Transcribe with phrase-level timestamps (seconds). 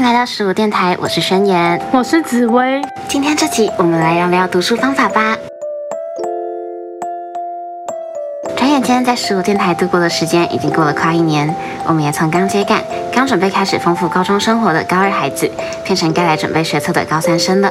[0.00, 2.80] 迎来到十五电台，我是宣言，我是紫薇。
[3.06, 5.36] 今天这集我们来聊聊读书方法吧。
[8.56, 11.54] 转眼间，在十五电台度过的时间已经过了快一年，
[11.84, 12.82] 我们也从刚接干、
[13.12, 15.50] 刚准备开始丰富高中生活的高二孩子，
[15.84, 17.70] 变成该来准备学测的高三生了。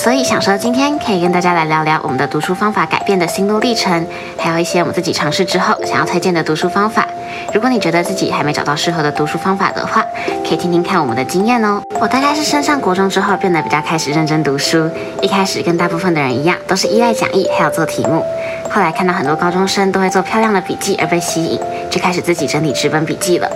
[0.00, 4.06] 所以想说，今天可以跟大家来聊聊我们的读书方法改变的心路历程，
[4.38, 7.06] 还有一些我们自己尝试之后想要推荐的读书方法。
[7.52, 10.02] 如果你觉得自己还没找到适合的读书方法的话，
[10.42, 11.82] 可以听听看我们的经验哦。
[12.00, 18.24] 我大概是升上国中之后变得比较开始认真读书，一开始跟大部分的人一样，都是依赖讲义还有做题目。
[18.70, 21.60] 后来看到很多高中生都会做漂亮的笔记而被吸引，
[21.90, 23.46] 就开始自己整理纸本笔记了。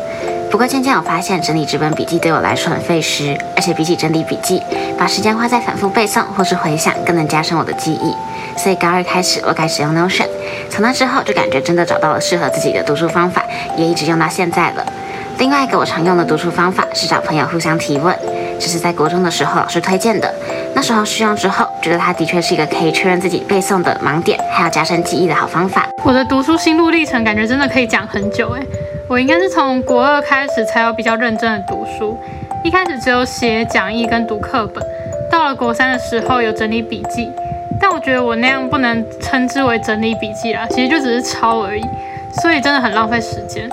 [0.55, 4.63] 不过渐渐我发现整理这本笔记对我来说很费时，而且比起整理笔记，
[4.97, 8.15] 把时间花在反复背诵或是回想更能加深我的记忆。
[8.57, 10.29] 所以高二开始我开始用 Notion，
[10.71, 13.43] 从那之后就感觉真的找到了适合自己的读书方法，
[13.77, 14.87] 也一直用到现在了。
[15.39, 18.17] 另外一个我常用的读书方法是找朋友互相提问，
[18.59, 20.33] 这是在国中的时候老师推荐的，
[20.75, 25.87] 那时候试用之后觉得它的确是一个可以确认自己背诵的盲点，还有加深记忆的好方法。
[26.05, 28.63] 我的读书心路历程感觉真的可以讲很久诶。
[29.07, 32.17] 我应该是从国二开始才有比较认真的读书，
[32.65, 34.83] 一开始只有写讲义跟读课本，
[35.31, 37.29] 到了国三的时候有整理笔记，
[37.79, 41.83] 但我觉得我那样不能称之为整理笔记啦，其实就只是抄而已，
[42.41, 43.69] 所以真的很浪费时间。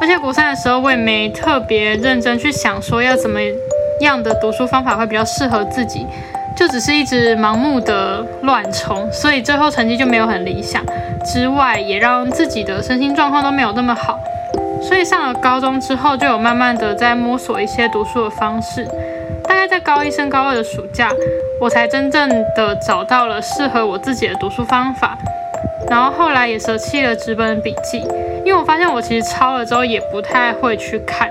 [0.00, 3.40] 而且国三的时候我也没特别认真去想说要怎么
[4.04, 6.06] 样的读书方法会比较适合自己，
[6.56, 10.84] 就只是一直盲目的乱冲，所以最后成绩就没有很理想，
[11.24, 14.18] 之外也让自己的身心状况都没有那么好。
[14.82, 18.86] 所以上了高中之后，就有慢慢的在摸索一些读书的方式。
[19.48, 21.08] 大概在高一升高二的暑假，
[21.60, 25.16] 我才真正的找到了适合我自己的读书方法。
[25.88, 27.98] 然后后来也舍弃了纸本笔记，
[28.44, 31.30] 因为我发现我其实抄了之后也不太会去看，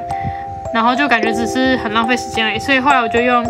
[0.75, 2.59] 然后就感觉只是很浪费时间而已。
[2.59, 3.41] 所以后来我就用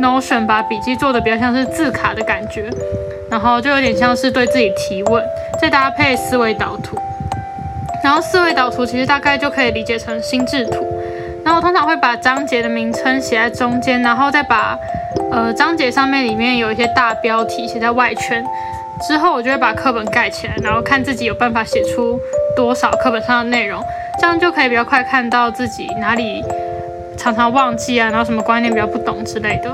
[0.00, 2.68] Notion 把笔记做的比较像是字卡的感觉，
[3.30, 5.24] 然后就有点像是对自己提问，
[5.60, 6.98] 再搭配思维导图。
[8.02, 10.84] 然后思维导图其实大概就可以理解成心智图，
[11.44, 14.76] 然后我通常会把章节的名称写在中间，然后再把
[15.30, 18.44] 呃章节上面里面有一些大标题写在外圈，
[19.06, 22.18] 之后我就会把课本盖起来，然后看自己有办法写出
[22.56, 23.80] 多少课本上的内容，
[24.20, 26.42] 这样就可以比较快看到自己哪里
[27.16, 29.70] 常常忘记啊，然后什么观念比较不懂之类的，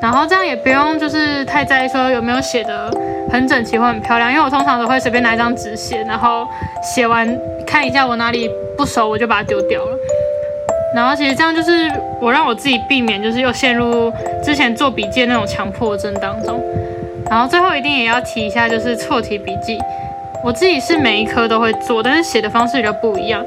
[0.00, 2.90] 然后这样也不用就是太在意说有没有写的
[3.30, 6.46] 很整齐或很漂亮，因为我通常都会随便拿一张纸写，然后
[6.82, 7.28] 写完。
[7.66, 9.94] 看一下我哪里不熟，我就把它丢掉了。
[10.94, 11.86] 然后其实这样就是
[12.18, 14.10] 我让我自己避免，就是又陷入
[14.42, 16.64] 之前做笔记那种强迫症当中。
[17.28, 19.78] 然后最后一定也要提一下，就是错题笔记。
[20.42, 23.44] 我自己是每一科都会做，但是写的方式比较不一样。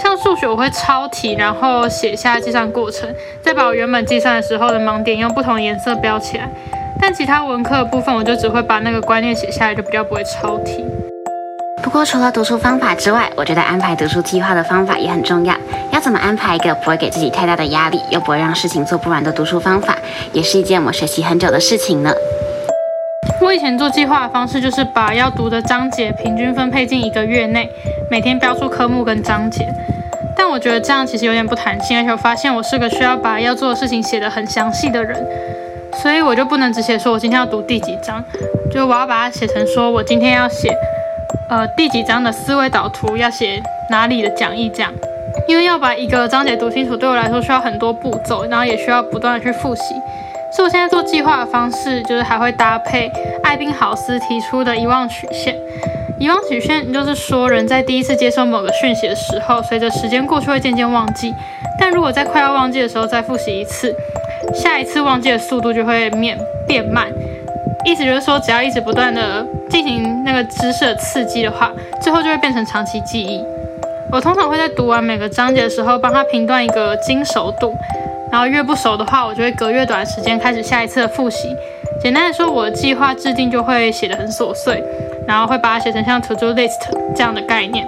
[0.00, 6.48] 像数学我会抄题，然后写下计算过程，再把我原本计算的时候的盲点用不同颜色标起来。
[7.00, 10.84] 但其他文科的部分，我就只会把那个观念写下来，就比较不会抄题。
[11.82, 15.54] 不过除了读书方法之外，我觉得安排读书计划的方法也很重要。
[15.92, 19.96] 要怎么安排一个不会给自己太大的压力，又不会让事情做不完的读书方法，
[20.32, 22.12] 也是一件我学习很久的事情呢。
[23.40, 27.70] 我以前做计划的方式就是把要读的章节平均分配进一个月内，
[28.10, 29.66] 每天标注科目跟章节。
[30.36, 35.16] 但我觉得这样其实有点不弹性，而且我发现我是个需要把要做的事情写得很详细的人，
[36.02, 38.24] 所以我就不能只写说我今天要读第几章，
[38.72, 40.72] 就我要把它写成说我今天要写。
[41.50, 43.60] 呃，第几章的思维导图要写
[43.90, 44.92] 哪里的讲义这样，
[45.48, 49.94] 因为要把一个章节读清楚，对我来说需要很多步骤，然后也需要不断的去复习。
[50.54, 53.10] 所以我现在做计划的方式，就是还会搭配
[53.42, 55.54] 艾宾豪斯提出的遗忘曲线。
[56.18, 61.32] 遗忘曲线就是说，人在第一次接收某个讯息的时候，随着时间过去会渐渐忘记，
[61.78, 63.94] 但如果在快要忘记的时候再复习一次，
[64.52, 66.36] 下一次忘记的速度就会变
[66.66, 67.06] 变慢。
[67.84, 71.70] 意思就是说，只要一直不断的进行那个知识的刺激的话，
[72.02, 73.40] 最后就会变成长期记忆。
[74.10, 77.72] 我通常会在读完每个章节的时候，帮他评断一个精熟度，
[78.32, 81.54] 然后越不熟的话，我就会隔越短时间开始下一次的复习。
[82.02, 84.82] 简单来说，我的计划制定就会写的很琐碎，
[85.28, 86.80] 然后会把它写成像 to do list
[87.14, 87.86] 这样的概念。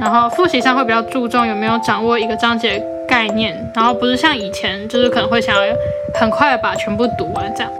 [0.00, 5.72] 然后复习上会比较注重有没有掌握一个章节概念，然后不是像以前就是可能会想要
[6.18, 7.70] 很快把全部读完这样。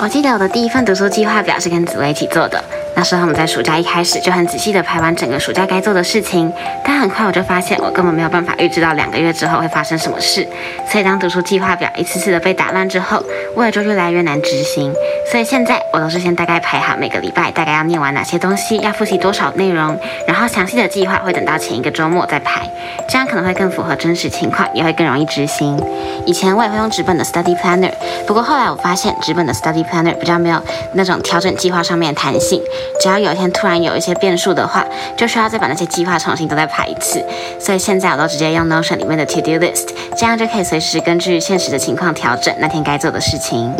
[0.00, 2.62] 我记得我的第一份读书计划表是跟紫薇一起做的，
[2.96, 6.50] 那时候我们在暑假一开始就很仔细地排完整个暑假该做的事情，
[6.84, 10.46] 但很快我就发现我根本没有办法预知到两个月之后会发生什么事。
[10.90, 13.22] 所以当读书计划表一次次的被打乱之后，
[13.56, 14.94] 我也就越来越难执行。
[15.30, 22.62] 所以现在我都是先大概排好每个礼拜大概要念完哪些东西，要复习多少内容，然后详细的计划会等到前一个周末再排，
[23.08, 25.82] 这样可能会更符合真实情况，也会更容易执行。
[26.26, 27.92] 以前我也会用纸本的 study planner，
[28.26, 30.62] 不过后来我发现纸本的 study planner 比较没有
[30.92, 32.62] 那种调整计划上面的弹性。
[33.00, 34.84] 只要有一天突然有一些变数的话，
[35.16, 37.24] 就需要再把那些计划重新都再排一次。
[37.60, 43.74] 所以现在我都直接用 Notion 里面的 To Do List，这样就可以随时根据现实的情况调整那天该做的事情。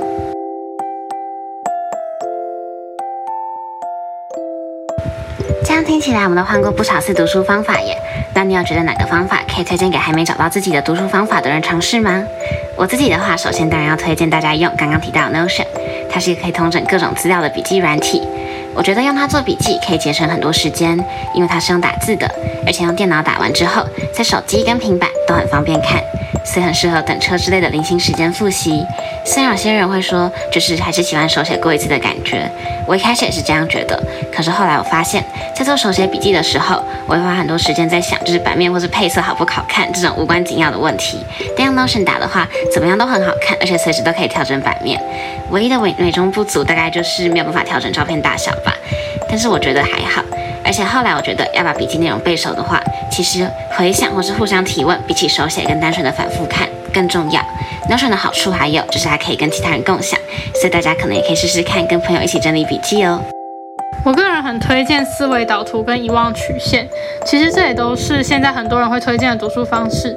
[5.66, 7.96] 这样听起来，我们都换过不少次读书方法耶。
[8.34, 12.22] 那你有觉得哪个方法可以推荐给还没找到自己的读书方法的人尝试吗？
[12.76, 15.66] 我自己的话，首先当然要推荐大家用刚刚提到 Notion，
[16.10, 18.22] 它是一个可以通整各种资料的笔记软体。
[18.74, 20.98] 我觉得用它做笔记可以节省很多时间，
[21.34, 22.28] 因为它是用打字的，
[22.66, 26.02] 而且用电脑打完之后，在手机跟平板都很方便看，
[26.44, 28.84] 所以很适合等车之类的零星时间复习。
[29.24, 32.48] 虽然有些人会说，就是还是喜欢手写过一次的感觉，
[32.86, 34.00] 我一开始也是这样觉得。
[34.32, 35.24] 可是后来我发现，
[35.54, 41.18] 在做手写笔记的时候，我会花很多时间在想，就是版面或是配色好不好看这种无关紧要的问题。
[41.56, 45.00] 但用 Notion 打的话，怎么样都很好看，而且随时都可以调整版面。
[45.50, 48.74] 唯一的美美中不足，大概就是没有办法调整照片大小吧。
[49.28, 50.22] 但是我觉得还好。
[50.64, 57.40] 而且后来我觉得，要把笔记内容背熟的话，其实回想或是互相提问，比起手写跟单纯的反复看更重要。
[57.90, 60.18] Notion 的好处还有就是还可以跟其他人共享，
[60.54, 63.20] 所以大家可能也可以试试看，跟朋友一起整理笔记哦。
[64.04, 66.88] 我个人很推荐思维导图跟遗忘曲线，
[67.24, 70.16] 其实这也都是现在很多人会推荐的读书方式。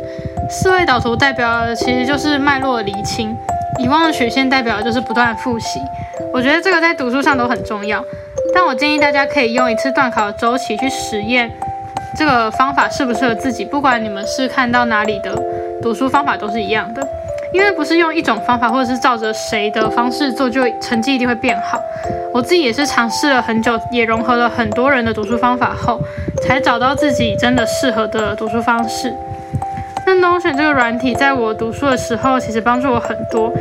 [0.50, 3.36] 思维导图代表的其实就是脉络厘清，
[3.80, 5.80] 遗忘曲线代表的就是不断复习。
[6.34, 8.04] 我觉得这个在读书上都很重要，
[8.58, 11.48] 但我建议大家可以用一次段考的周期去实验
[12.18, 15.40] 这个方法适不适合自己，不管你们是看到哪里的
[15.80, 17.08] 读书方法都是一样的。
[17.54, 21.80] 因为不是用一种方法，或者是照着谁的方式做，就成绩一定会变好。
[22.34, 26.02] 我自己也是尝试了很久，也融合了很多人的读书方法后，
[26.42, 29.14] 才找到自己真的适合的读书方式。
[30.20, 33.54] 那 Notion 这个软体，在我读书的时候，其实帮助我很多。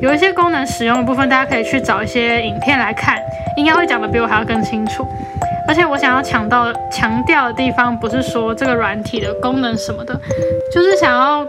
[0.00, 3.18] 有一些功能使用的部分，大家可以去找一些影片来看，
[3.56, 5.06] 应该会讲的比我还要更清楚。
[5.68, 10.18] 而且我想要强到强调的地方，不是说这个软体的功能什么的，
[10.72, 11.46] 就是想要。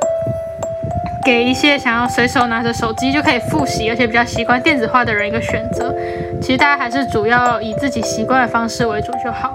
[1.23, 5.93] 给一些想要随手拿着手机就可以复习，而且比较习惯电子化的人一个选择。
[6.41, 9.53] 其实大家还是主要以自己习惯的方式为主就好。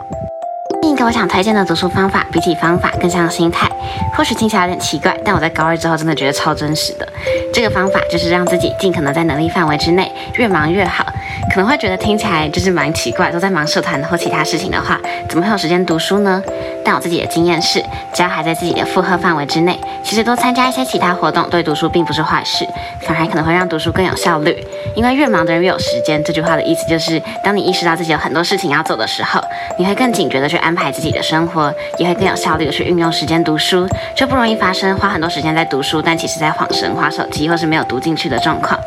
[0.96, 3.69] 跟我想推荐的读书方法，比起方法更像心态。
[4.16, 7.06] 或许听起来有点奇怪，但我在高二之后真的觉得超真实的。
[7.52, 11.04] 这个方法就是让自己尽可能在能力范围之内，越忙越好。
[11.50, 14.98] 可能会觉得听起来就是蛮奇怪，都在忙社团或其他事情的话，
[15.28, 16.43] 怎么会有时间读书呢？
[16.86, 17.82] 但我自己的经验是，
[18.14, 22.64] 只要还在自己的负荷范围之内，其实多参加一些其他活动，对读书并不是坏事，
[23.00, 24.64] 反而可能会让读书更有效率。
[24.94, 29.40] 因为越忙的人越有时间，这句话的意思就是，当你意识到自己有很多事情要做的时候，
[29.76, 38.78] 你会更警觉的去安排自己的生活，也会更有效率的去运用时间读书，就不容易发生花很多时间在读书，但其实在晃神、划手机或是没有读进去的状况。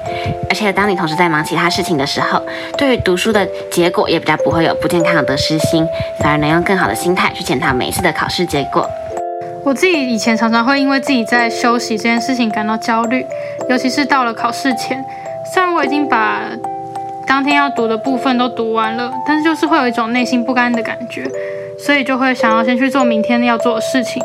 [0.50, 2.42] 而且当你同时在忙其他事情的时候，
[2.78, 5.86] 对于读书的结果也比较不会有不健康的得失心，
[6.20, 7.89] 反而能用更好的心态去检讨每。
[7.90, 8.88] 一次的考试结果，
[9.66, 13.26] 我自己以前常常会因为自己在休息这件事情感到焦虑，
[13.68, 15.04] 尤其是到了考试前。
[15.52, 16.44] 虽然我已经把
[17.26, 21.28] 当天要读的部分都读完了，但是就是会有一种内心不甘的感觉，
[21.80, 24.22] 所以就会想要先去做明天要做的事情。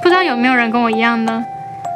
[0.00, 1.44] 不知道有没有人跟我一样呢？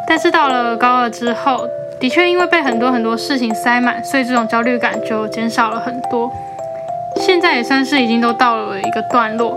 [0.09, 1.64] 但是到了高二之后，
[2.00, 6.29] 的确因为被很多很多事情塞满，所以这种焦虑感就减少了很多。
[7.21, 9.57] 现在也算是已经都到了一个段落。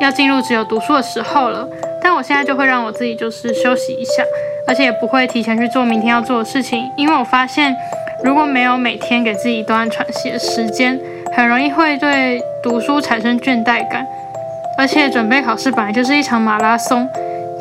[0.00, 1.68] 要进入只有读书的时候了，
[2.02, 4.22] 但我现在就会让我自己就是休息一下，
[4.66, 7.74] 而且也不会提前去做明天要做的事情，因为我发现
[8.24, 10.98] 如果没有每天给自己一段喘息的时间，
[11.32, 14.06] 很容易会对读书产生倦怠感。
[14.76, 17.08] 而且准备考试本来就是一场马拉松，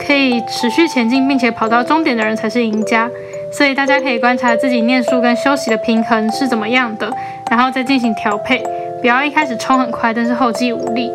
[0.06, 3.10] 可以持续前进并且跑到终点的人才是赢家。
[3.52, 7.12] 所以大家可以观察自己念书跟休息的平衡是怎么样的，
[7.50, 8.64] 然后再进行调配，
[9.02, 11.12] 不要一开始冲很快，但是后继无力。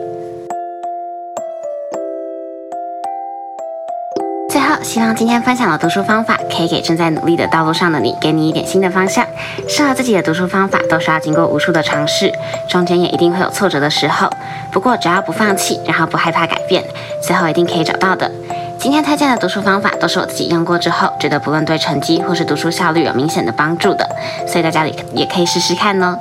[4.82, 9.26] 希望今天分享的读书方法可以给正在努力的道路上的你，给你一点新的方向。
[9.68, 12.32] 适合自己的读书方法都是要经过无数的尝试，
[12.68, 14.30] 中间也一定会有挫折的时候。
[14.70, 16.82] 不过只要不放弃，然后不害怕改变，
[17.22, 18.30] 最后一定可以找到的。
[18.78, 24.08] 今天推荐的读书方法都是我自己用过之后，觉得不论对成绩或是读书效率有明显的帮助的，
[24.46, 26.18] 所以大家也也可以试试看哦。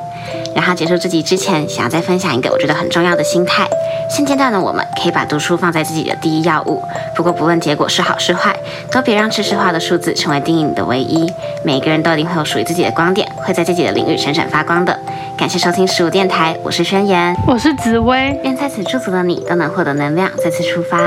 [0.55, 3.67] 然后结束自己之前，想要再分享一个我觉得很重要的心态。
[4.09, 6.81] 现阶段的我们可以把读书放在自己的第一要务，
[7.15, 8.53] 不过不论结果是好是坏，
[8.91, 11.31] 都别让知识化的数字成为定义你的唯一。
[11.63, 14.97] 每个人都一定会有属于自己的光点，会在自己的领域闪闪发光的。
[15.37, 20.97] 感谢收听十五电台，我是宣言，我是紫薇，愿在此驻足的你都能获得能量，再次出发。